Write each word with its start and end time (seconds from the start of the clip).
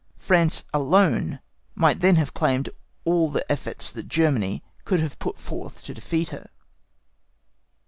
France 0.17 0.63
alone 0.73 1.41
might 1.75 1.99
then 1.99 2.15
have 2.15 2.33
claimed 2.33 2.71
all 3.05 3.29
the 3.29 3.45
efforts 3.51 3.91
that 3.91 4.07
Germany 4.07 4.63
could 4.83 4.99
have 4.99 5.19
put 5.19 5.37
forth 5.37 5.83
to 5.83 5.93
defeat 5.93 6.29
her. 6.29 6.49